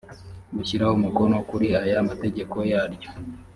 gushyira 0.55 0.85
umukono 0.97 1.35
kuri 1.49 1.67
aya 1.81 1.99
mategeko 2.09 2.57
yaryo 2.71 3.09